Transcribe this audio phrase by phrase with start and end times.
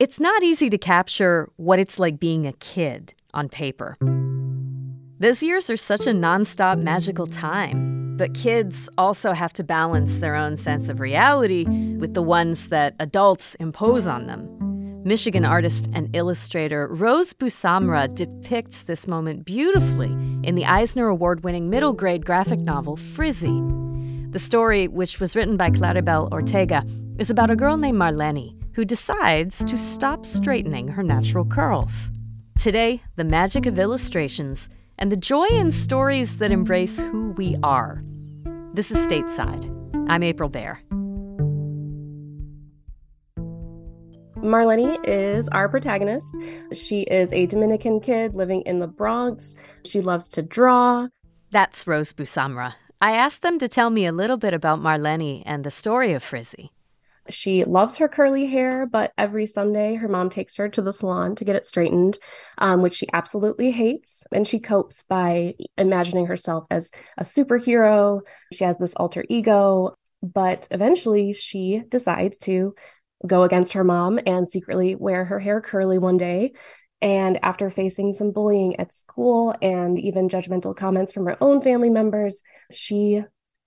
[0.00, 3.96] It's not easy to capture what it's like being a kid on paper.
[5.20, 10.34] Those years are such a nonstop magical time, but kids also have to balance their
[10.34, 11.64] own sense of reality
[11.96, 14.48] with the ones that adults impose on them.
[15.04, 20.10] Michigan artist and illustrator Rose Bousamra depicts this moment beautifully
[20.42, 23.62] in the Eisner Award winning middle grade graphic novel Frizzy.
[24.30, 26.84] The story, which was written by Claribel Ortega,
[27.16, 32.10] is about a girl named Marlene who decides to stop straightening her natural curls.
[32.58, 38.02] Today, the magic of illustrations and the joy in stories that embrace who we are.
[38.74, 39.70] This is Stateside.
[40.08, 40.80] I'm April Baer.
[44.36, 46.36] Marlene is our protagonist.
[46.72, 49.54] She is a Dominican kid living in the Bronx.
[49.86, 51.08] She loves to draw.
[51.50, 52.74] That's Rose Bousamra.
[53.00, 56.22] I asked them to tell me a little bit about Marlene and the story of
[56.22, 56.73] Frizzy.
[57.30, 61.34] She loves her curly hair, but every Sunday her mom takes her to the salon
[61.36, 62.18] to get it straightened,
[62.58, 64.24] um, which she absolutely hates.
[64.32, 68.20] And she copes by imagining herself as a superhero.
[68.52, 72.74] She has this alter ego, but eventually she decides to
[73.26, 76.52] go against her mom and secretly wear her hair curly one day.
[77.00, 81.90] And after facing some bullying at school and even judgmental comments from her own family
[81.90, 83.22] members, she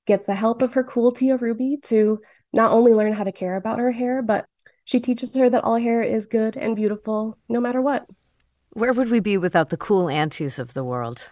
[0.08, 2.19] gets the help of her cool Tia Ruby to
[2.53, 4.45] not only learn how to care about her hair, but
[4.84, 8.06] she teaches her that all hair is good and beautiful no matter what.
[8.72, 11.30] Where would we be without the cool aunties of the world?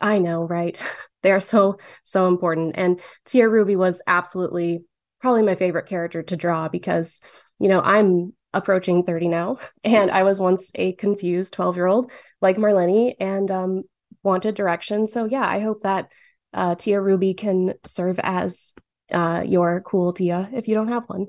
[0.00, 0.82] I know, right?
[1.22, 2.74] They are so, so important.
[2.74, 4.82] And Tia Ruby was absolutely
[5.20, 7.20] probably my favorite character to draw because,
[7.60, 12.10] you know, I'm approaching 30 now, and I was once a confused 12 year old
[12.40, 13.82] like Marlene and um,
[14.24, 15.06] wanted direction.
[15.06, 16.10] So, yeah, I hope that
[16.52, 18.72] uh, Tia Ruby can serve as
[19.12, 21.28] uh, your cool Tia if you don't have one.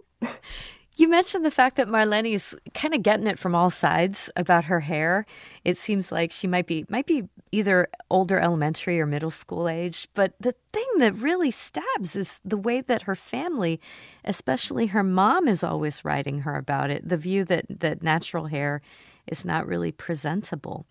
[0.96, 4.82] You mentioned the fact that Marlene's kind of getting it from all sides about her
[4.82, 5.26] hair.
[5.66, 10.08] It seems like she might be might be either older elementary or middle school age,
[10.14, 13.82] but the thing that really stabs is the way that her family,
[14.24, 18.82] especially her mom is always writing her about it, the view that that natural hair
[19.26, 20.86] is not really presentable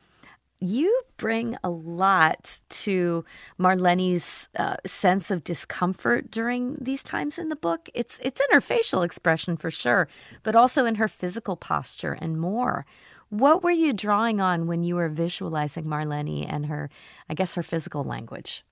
[0.63, 3.25] you bring a lot to
[3.59, 7.89] Marlene's uh, sense of discomfort during these times in the book.
[7.95, 10.09] It's it's in her facial expression for sure,
[10.43, 12.87] but also in her physical posture and more.
[13.29, 16.91] What were you drawing on when you were visualizing Marlene and her,
[17.29, 18.65] I guess, her physical language?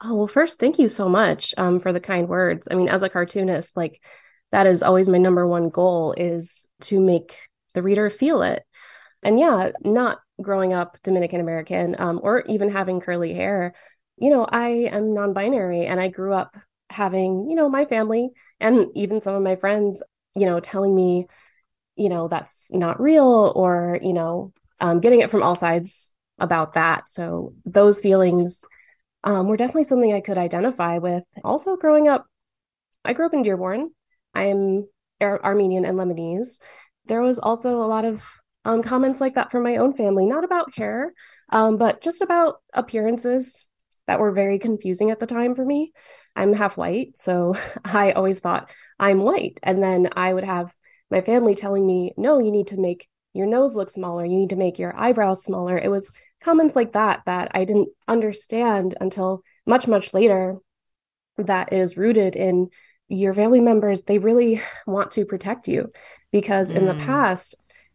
[0.00, 2.68] Oh well, first, thank you so much um, for the kind words.
[2.70, 4.00] I mean, as a cartoonist, like
[4.52, 7.36] that is always my number one goal is to make
[7.74, 8.64] the reader feel it
[9.24, 13.74] and yeah, not growing up Dominican American um, or even having curly hair,
[14.16, 16.56] you know, I am non binary and I grew up
[16.90, 18.30] having, you know, my family
[18.60, 20.02] and even some of my friends,
[20.36, 21.26] you know, telling me,
[21.96, 26.74] you know, that's not real or, you know, um, getting it from all sides about
[26.74, 27.08] that.
[27.08, 28.64] So those feelings
[29.22, 31.24] um, were definitely something I could identify with.
[31.42, 32.26] Also, growing up,
[33.04, 33.90] I grew up in Dearborn.
[34.34, 34.88] I am
[35.20, 36.58] Ar- Armenian and Lebanese.
[37.06, 38.24] There was also a lot of
[38.64, 41.12] um, comments like that from my own family, not about hair,
[41.50, 43.68] um, but just about appearances
[44.06, 45.92] that were very confusing at the time for me.
[46.36, 49.60] I'm half white, so I always thought I'm white.
[49.62, 50.74] And then I would have
[51.10, 54.50] my family telling me, no, you need to make your nose look smaller, you need
[54.50, 55.76] to make your eyebrows smaller.
[55.76, 60.56] It was comments like that that I didn't understand until much, much later.
[61.36, 62.70] That is rooted in
[63.08, 65.92] your family members, they really want to protect you
[66.32, 66.76] because mm.
[66.76, 67.04] in the mm.
[67.04, 67.54] past,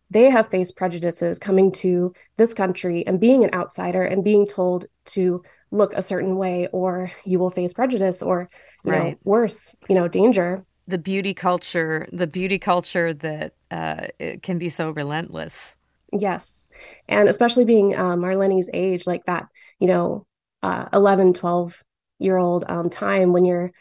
[0.09, 4.85] they have faced prejudices coming to this country and being an outsider and being told
[5.05, 8.49] to look a certain way or you will face prejudice or
[8.83, 9.03] you right.
[9.03, 10.65] know worse you know danger.
[10.87, 14.07] The beauty culture the beauty culture that uh,
[14.41, 15.75] can be so relentless.
[16.11, 16.65] Yes.
[17.07, 19.47] And especially being um, marlene's age like that
[19.79, 20.25] you know
[20.63, 21.83] uh, 11 12
[22.17, 23.71] year old um, time when you're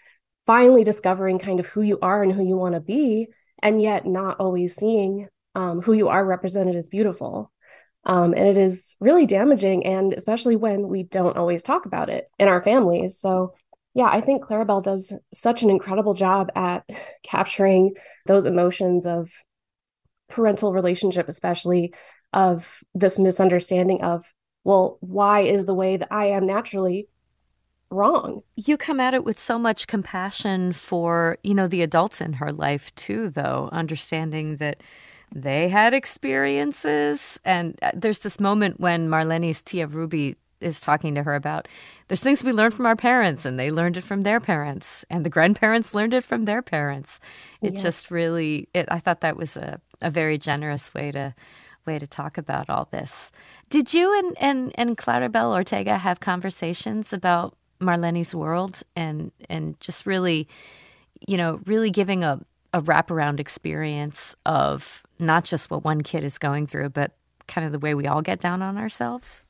[0.47, 3.29] finally discovering kind of who you are and who you want to be
[3.63, 7.53] and yet not always seeing um, who you are represented as beautiful.
[8.05, 12.31] Um, and it is really damaging, and especially when we don't always talk about it
[12.39, 13.19] in our families.
[13.19, 13.55] So,
[13.95, 16.89] yeah, I think Claribel does such an incredible job at
[17.23, 17.95] capturing
[18.27, 19.31] those emotions of
[20.29, 21.93] parental relationship, especially
[22.33, 24.33] of this misunderstanding of,
[24.65, 27.09] well, why is the way that I am naturally
[27.91, 28.43] wrong?
[28.57, 32.53] You come at it with so much compassion for, you know, the adults in her
[32.53, 34.83] life too, though, understanding that
[35.35, 37.39] they had experiences.
[37.45, 41.69] And uh, there's this moment when Marlene's Tia Ruby is talking to her about
[42.09, 45.25] there's things we learned from our parents and they learned it from their parents and
[45.25, 47.21] the grandparents learned it from their parents
[47.63, 47.83] it yes.
[47.85, 51.33] just really it, i thought that was a a very generous way to
[51.89, 53.33] way to talk about all this.
[53.71, 60.07] Did you and and and Claribel Ortega have conversations about Marlene's world and and just
[60.07, 60.47] really,
[61.27, 62.41] you know, really giving a
[62.75, 67.13] a wraparound experience of not just what one kid is going through, but
[67.47, 69.45] kind of the way we all get down on ourselves?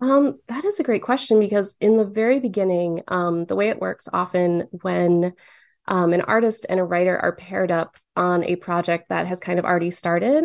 [0.00, 3.80] Um, that is a great question because in the very beginning, um, the way it
[3.80, 5.32] works often when
[5.86, 9.58] um, an artist and a writer are paired up on a project that has kind
[9.58, 10.44] of already started.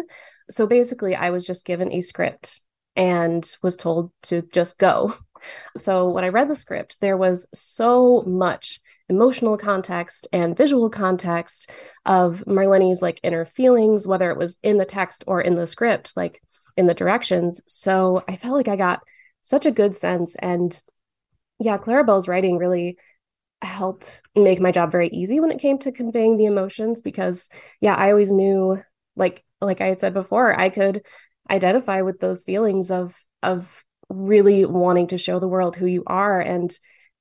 [0.50, 2.62] So basically, I was just given a script
[2.96, 5.16] and was told to just go.
[5.76, 8.80] So when I read the script, there was so much
[9.10, 11.70] emotional context and visual context
[12.06, 16.14] of Marlene's like inner feelings, whether it was in the text or in the script,
[16.16, 16.42] like
[16.76, 17.62] in the directions.
[17.68, 19.02] So I felt like I got
[19.44, 20.36] such a good sense.
[20.36, 20.80] And
[21.60, 22.98] yeah, Claribel's writing really
[23.62, 27.50] helped make my job very easy when it came to conveying the emotions because
[27.82, 28.80] yeah i always knew
[29.16, 31.02] like like i had said before i could
[31.50, 36.40] identify with those feelings of of really wanting to show the world who you are
[36.40, 36.72] and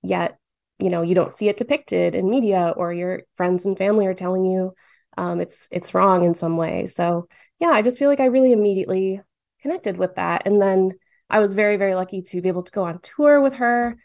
[0.02, 0.38] yet
[0.78, 4.14] you know you don't see it depicted in media or your friends and family are
[4.14, 4.72] telling you
[5.18, 6.86] um, it's it's wrong in some way.
[6.86, 7.28] So
[7.58, 9.20] yeah i just feel like i really immediately
[9.62, 10.42] connected with that.
[10.46, 10.92] And then
[11.28, 13.96] i was very very lucky to be able to go on tour with her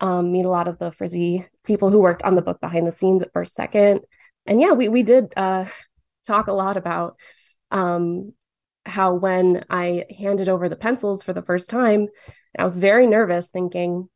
[0.00, 2.92] um, meet a lot of the frizzy people who worked on the book behind the
[2.92, 4.00] scenes at first second.
[4.46, 5.66] And yeah we we did uh,
[6.26, 7.16] talk a lot about
[7.70, 8.32] um,
[8.86, 12.08] how when i handed over the pencils for the first time
[12.58, 14.08] i was very nervous thinking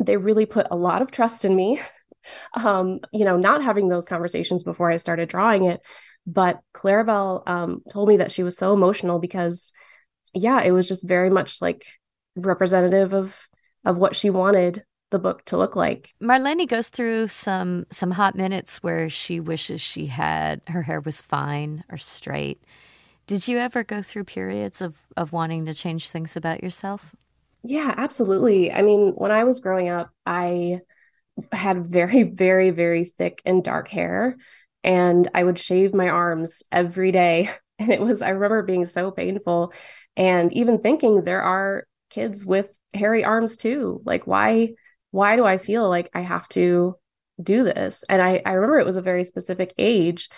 [0.00, 1.80] they really put a lot of trust in me
[2.54, 5.80] um, you know not having those conversations before i started drawing it
[6.26, 9.72] but claribel um, told me that she was so emotional because
[10.32, 11.84] yeah it was just very much like
[12.36, 13.48] representative of
[13.84, 16.12] of what she wanted the book to look like.
[16.20, 21.22] Marlene goes through some some hot minutes where she wishes she had her hair was
[21.22, 22.60] fine or straight.
[23.26, 27.14] Did you ever go through periods of of wanting to change things about yourself?
[27.62, 28.70] Yeah, absolutely.
[28.72, 30.80] I mean, when I was growing up, I
[31.52, 34.36] had very very very thick and dark hair
[34.84, 39.10] and I would shave my arms every day and it was I remember being so
[39.10, 39.72] painful
[40.16, 44.02] and even thinking there are kids with hairy arms too.
[44.04, 44.74] Like why
[45.12, 46.96] why do I feel like I have to
[47.42, 48.04] do this?
[48.08, 50.28] And I, I remember it was a very specific age,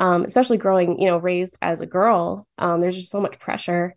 [0.00, 2.48] um, especially growing, you know, raised as a girl.
[2.58, 3.94] Um, there's just so much pressure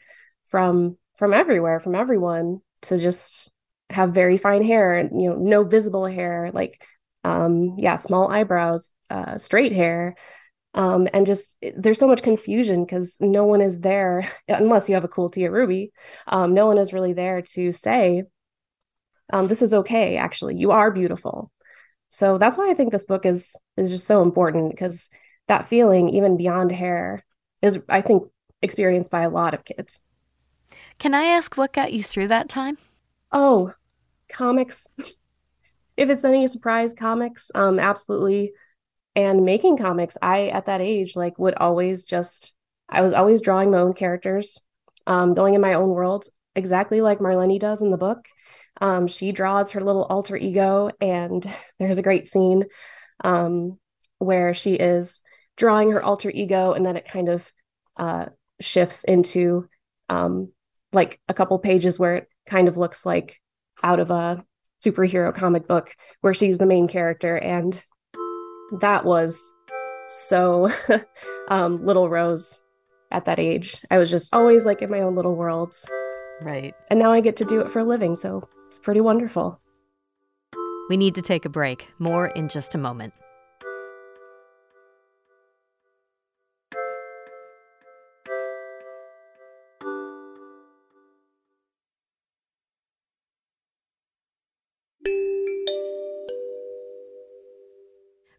[0.47, 3.49] from from everywhere, from everyone to just
[3.89, 6.83] have very fine hair you know, no visible hair, like
[7.23, 10.15] um, yeah, small eyebrows, uh, straight hair.
[10.75, 15.03] Um, and just there's so much confusion because no one is there unless you have
[15.03, 15.93] a cool Tia Ruby.
[16.27, 18.23] Um, no one is really there to say,
[19.31, 21.51] um, this is okay actually you are beautiful
[22.09, 25.09] so that's why i think this book is is just so important because
[25.53, 27.23] that feeling even beyond hair
[27.61, 28.23] is i think
[28.63, 29.99] experienced by a lot of kids.
[30.97, 32.77] Can i ask what got you through that time?
[33.31, 33.73] Oh
[34.29, 34.87] comics.
[35.95, 38.53] If it's any surprise comics um absolutely.
[39.15, 42.53] And making comics i at that age like would always just
[42.89, 44.59] i was always drawing my own characters
[45.05, 48.25] um going in my own world exactly like marlene does in the book.
[48.81, 51.47] Um, she draws her little alter ego, and
[51.79, 52.65] there's a great scene
[53.23, 53.77] um,
[54.17, 55.21] where she is
[55.57, 57.51] drawing her alter ego, and then it kind of
[57.97, 58.25] uh,
[58.59, 59.67] shifts into
[60.09, 60.51] um,
[60.91, 63.39] like a couple pages where it kind of looks like
[63.83, 64.43] out of a
[64.83, 67.37] superhero comic book where she's the main character.
[67.37, 67.81] And
[68.79, 69.51] that was
[70.07, 70.71] so
[71.47, 72.61] um, Little Rose
[73.11, 73.77] at that age.
[73.91, 75.87] I was just always like in my own little worlds.
[76.41, 76.73] Right.
[76.89, 78.15] And now I get to do it for a living.
[78.15, 79.59] So it's pretty wonderful.
[80.89, 81.89] We need to take a break.
[81.99, 83.13] More in just a moment.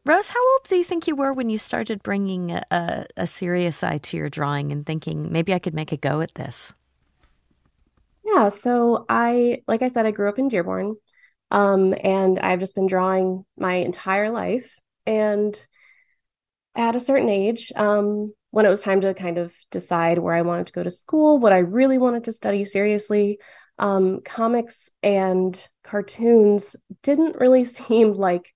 [0.06, 3.82] Rose, how old do you think you were when you started bringing a, a, serious
[3.82, 6.74] eye to your drawing and thinking maybe I could make a go at this?
[8.22, 10.96] Yeah, so I, like I said, I grew up in Dearborn,
[11.50, 14.78] um, and I've just been drawing my entire life.
[15.06, 15.58] And
[16.74, 20.42] at a certain age, um, when it was time to kind of decide where I
[20.42, 23.38] wanted to go to school, what I really wanted to study seriously,
[23.78, 28.52] um, comics and cartoons didn't really seem like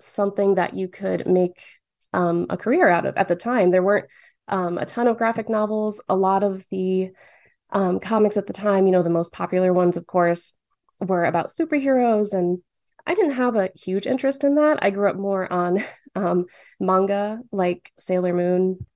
[0.00, 1.62] something that you could make
[2.12, 3.70] um, a career out of at the time.
[3.70, 4.06] There weren't
[4.48, 6.00] um, a ton of graphic novels.
[6.08, 7.10] A lot of the
[7.70, 10.52] um, comics at the time, you know, the most popular ones, of course,
[11.00, 12.32] were about superheroes.
[12.32, 12.58] And
[13.06, 14.78] I didn't have a huge interest in that.
[14.82, 15.82] I grew up more on
[16.14, 16.46] um,
[16.80, 18.86] manga like Sailor Moon,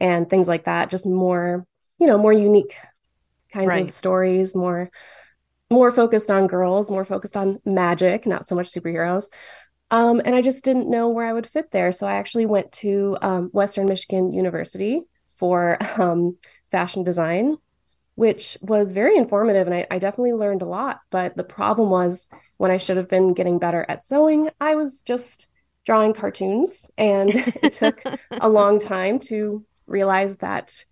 [0.00, 0.90] and things like that.
[0.90, 1.66] Just more,
[1.98, 2.76] you know, more unique
[3.52, 3.84] kinds right.
[3.84, 4.90] of stories, more
[5.68, 9.26] more focused on girls, more focused on magic, not so much superheroes.
[9.90, 11.92] Um, and I just didn't know where I would fit there.
[11.92, 15.02] So I actually went to um, Western Michigan University
[15.36, 16.36] for um,
[16.70, 17.56] fashion design,
[18.14, 19.66] which was very informative.
[19.66, 21.00] And I, I definitely learned a lot.
[21.10, 25.02] But the problem was when I should have been getting better at sewing, I was
[25.02, 25.46] just
[25.84, 26.90] drawing cartoons.
[26.98, 27.30] And
[27.62, 30.84] it took a long time to realize that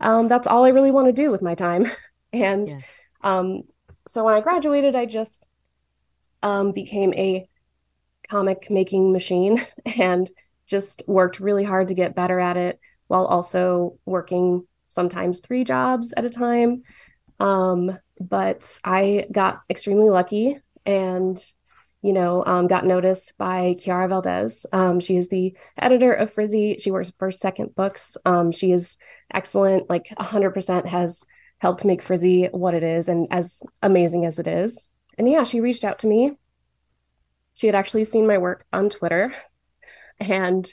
[0.00, 1.90] um, that's all I really want to do with my time.
[2.32, 2.78] And yeah.
[3.22, 3.64] um,
[4.06, 5.44] so when I graduated, I just
[6.42, 7.49] um, became a
[8.30, 9.60] comic making machine
[9.98, 10.30] and
[10.66, 16.14] just worked really hard to get better at it while also working sometimes three jobs
[16.16, 16.82] at a time.
[17.40, 21.42] Um, but I got extremely lucky and,
[22.02, 24.64] you know, um, got noticed by Kiara Valdez.
[24.72, 26.76] Um, she is the editor of Frizzy.
[26.78, 28.16] She works for Second Books.
[28.24, 28.96] Um, she is
[29.32, 31.24] excellent, like 100% has
[31.58, 34.88] helped make Frizzy what it is and as amazing as it is.
[35.18, 36.32] And yeah, she reached out to me.
[37.54, 39.34] She had actually seen my work on Twitter.
[40.18, 40.72] And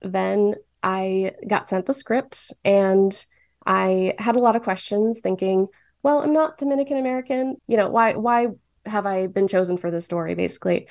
[0.00, 3.24] then I got sent the script and
[3.66, 5.66] I had a lot of questions thinking,
[6.02, 7.56] well, I'm not Dominican American.
[7.66, 8.48] You know, why why
[8.86, 10.88] have I been chosen for this story basically?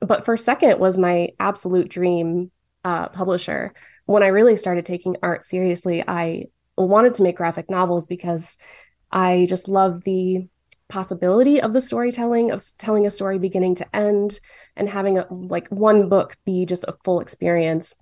[0.00, 2.50] But First Second was my absolute dream
[2.84, 3.74] uh, publisher.
[4.06, 6.46] When I really started taking art seriously, I
[6.76, 8.56] wanted to make graphic novels because
[9.10, 10.48] I just love the
[10.88, 14.40] possibility of the storytelling of telling a story beginning to end
[14.76, 17.94] and having a like one book be just a full experience.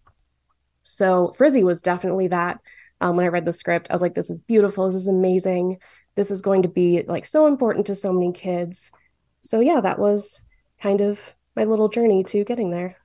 [0.82, 2.60] So Frizzy was definitely that.
[3.00, 4.86] Um, when I read the script, I was like, this is beautiful.
[4.86, 5.78] This is amazing.
[6.14, 8.90] This is going to be like so important to so many kids.
[9.40, 10.40] So yeah, that was
[10.80, 12.96] kind of my little journey to getting there.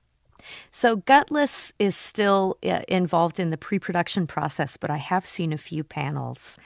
[0.70, 5.58] So Gutless is still uh, involved in the pre-production process, but I have seen a
[5.58, 6.58] few panels.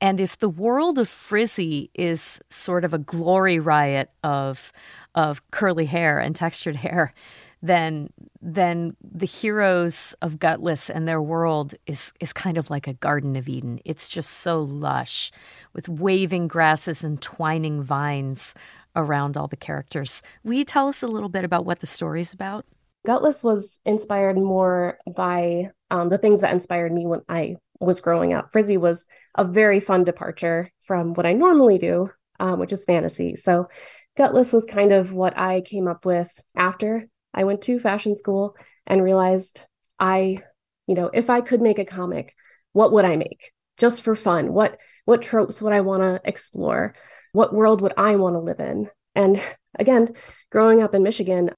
[0.00, 4.72] And if the world of Frizzy is sort of a glory riot of
[5.14, 7.14] of curly hair and textured hair,
[7.62, 8.10] then
[8.42, 13.36] then the heroes of Gutless and their world is is kind of like a Garden
[13.36, 13.80] of Eden.
[13.84, 15.32] It's just so lush,
[15.72, 18.54] with waving grasses and twining vines
[18.94, 20.22] around all the characters.
[20.44, 22.64] Will you tell us a little bit about what the story is about?
[23.06, 28.32] Gutless was inspired more by um, the things that inspired me when I was growing
[28.32, 28.52] up.
[28.52, 33.36] Frizzy was a very fun departure from what I normally do, um, which is fantasy.
[33.36, 33.68] So
[34.16, 38.56] Gutless was kind of what I came up with after I went to fashion school
[38.86, 39.60] and realized
[39.98, 40.38] I,
[40.86, 42.34] you know, if I could make a comic,
[42.72, 43.52] what would I make?
[43.76, 44.52] Just for fun.
[44.52, 46.94] What what tropes would I want to explore?
[47.32, 48.90] What world would I want to live in?
[49.14, 49.40] And
[49.78, 50.14] again,
[50.50, 51.50] growing up in Michigan,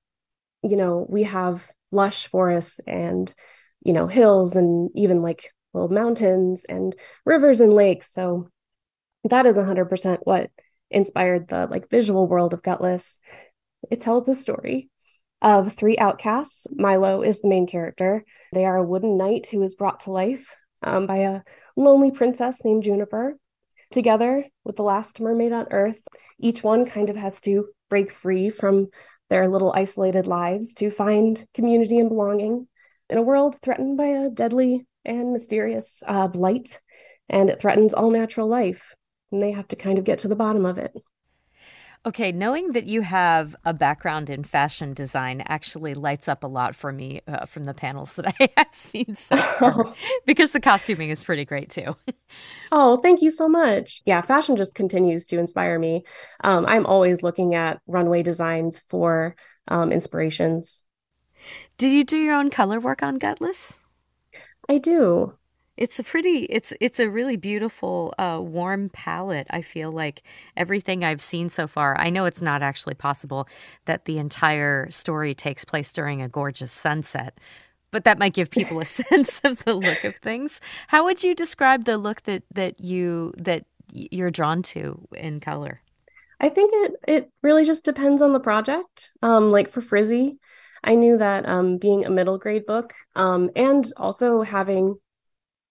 [0.62, 3.32] you know, we have lush forests and,
[3.82, 5.52] you know, hills and even like
[5.86, 8.12] mountains and rivers and lakes.
[8.12, 8.48] So
[9.24, 10.50] that is 100% what
[10.90, 13.18] inspired the like visual world of Gutless.
[13.90, 14.90] It tells the story
[15.40, 16.66] of three outcasts.
[16.74, 18.24] Milo is the main character.
[18.52, 21.42] They are a wooden knight who is brought to life um, by a
[21.76, 23.36] lonely princess named Juniper.
[23.90, 26.02] Together with the last mermaid on Earth,
[26.38, 28.88] each one kind of has to break free from
[29.30, 32.66] their little isolated lives to find community and belonging
[33.08, 36.80] in a world threatened by a deadly and mysterious uh, blight,
[37.28, 38.94] and it threatens all natural life.
[39.30, 40.92] And they have to kind of get to the bottom of it.
[42.06, 46.74] Okay, knowing that you have a background in fashion design actually lights up a lot
[46.76, 49.92] for me uh, from the panels that I have seen so far,
[50.26, 51.96] because the costuming is pretty great too.
[52.72, 54.00] oh, thank you so much.
[54.06, 56.04] Yeah, fashion just continues to inspire me.
[56.44, 59.34] Um, I'm always looking at runway designs for
[59.66, 60.82] um, inspirations.
[61.78, 63.80] Did you do your own color work on Gutless?
[64.68, 65.34] I do.
[65.76, 70.24] It's a pretty it's it's a really beautiful uh, warm palette i feel like
[70.56, 71.96] everything i've seen so far.
[71.98, 73.48] I know it's not actually possible
[73.84, 77.38] that the entire story takes place during a gorgeous sunset
[77.90, 80.60] but that might give people a sense of the look of things.
[80.88, 85.80] How would you describe the look that that you that you're drawn to in color?
[86.40, 89.12] I think it it really just depends on the project.
[89.22, 90.38] Um like for frizzy
[90.84, 94.96] i knew that um being a middle grade book um and also having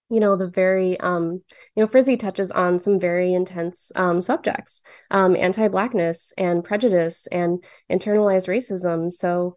[0.10, 1.42] you know the very um
[1.76, 7.64] you know frizzy touches on some very intense um subjects um anti-blackness and prejudice and
[7.92, 9.12] internalized racism.
[9.12, 9.56] So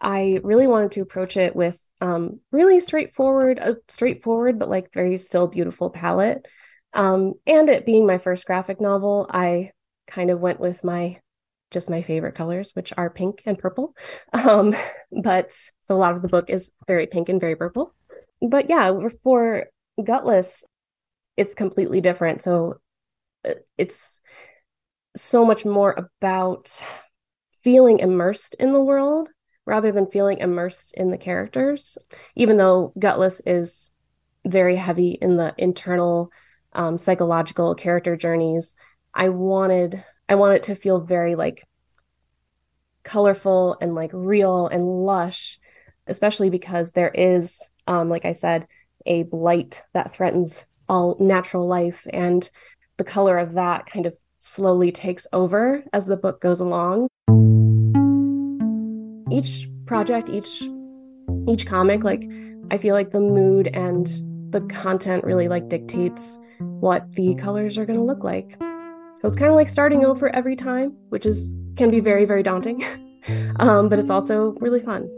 [0.00, 5.16] i really wanted to approach it with um really straightforward a straightforward but like very
[5.18, 6.46] still beautiful palette.
[6.94, 9.70] And it being my first graphic novel i
[10.06, 11.20] kind of went with my
[11.70, 13.94] just my favorite colors which are pink and purple
[14.32, 14.74] um
[15.22, 17.94] but so a lot of the book is very pink and very purple
[18.40, 19.66] but yeah, for
[20.02, 20.64] Gutless,
[21.36, 22.42] it's completely different.
[22.42, 22.80] So
[23.46, 24.20] uh, it's
[25.16, 26.82] so much more about
[27.50, 29.28] feeling immersed in the world
[29.66, 31.98] rather than feeling immersed in the characters,
[32.34, 33.90] even though Gutless is
[34.46, 36.30] very heavy in the internal
[36.72, 38.74] um, psychological character journeys.
[39.12, 41.66] I wanted I want it to feel very like
[43.02, 45.58] colorful and like real and lush,
[46.06, 48.68] especially because there is, um, like I said,
[49.06, 52.48] a blight that threatens all natural life, and
[52.96, 57.08] the color of that kind of slowly takes over as the book goes along.
[59.32, 60.62] Each project, each
[61.48, 62.30] each comic, like
[62.70, 64.06] I feel like the mood and
[64.52, 68.56] the content really like dictates what the colors are going to look like.
[69.22, 72.42] So it's kind of like starting over every time, which is can be very very
[72.42, 72.84] daunting,
[73.58, 75.08] um, but it's also really fun.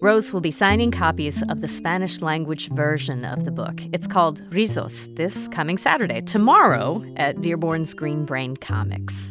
[0.00, 3.80] Rose will be signing copies of the Spanish language version of the book.
[3.92, 9.30] It's called Rizos this coming Saturday, tomorrow at Dearborn's Green Brain Comics.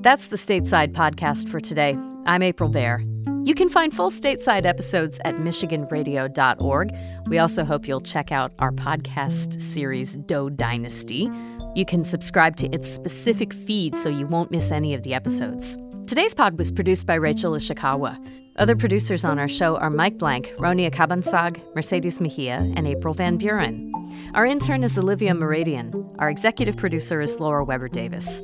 [0.00, 1.96] That's the Stateside podcast for today.
[2.24, 3.04] I'm April Baer.
[3.44, 6.92] You can find full stateside episodes at MichiganRadio.org.
[7.26, 11.28] We also hope you'll check out our podcast series, Doe Dynasty.
[11.74, 15.76] You can subscribe to its specific feed so you won't miss any of the episodes.
[16.06, 18.24] Today's pod was produced by Rachel Ishikawa.
[18.56, 23.36] Other producers on our show are Mike Blank, Ronia Cabansag, Mercedes Mejia, and April Van
[23.38, 23.92] Buren.
[24.34, 26.14] Our intern is Olivia Meradian.
[26.20, 28.42] Our executive producer is Laura Weber Davis.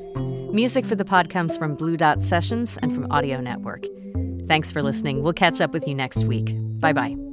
[0.50, 3.84] Music for the pod comes from Blue Dot Sessions and from Audio Network.
[4.46, 5.22] Thanks for listening.
[5.22, 6.54] We'll catch up with you next week.
[6.80, 7.27] Bye bye.